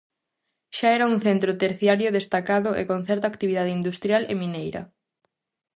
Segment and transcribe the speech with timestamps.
[0.77, 4.81] Xa era un centro terciario destacado e con certa actividade industrial e mineira.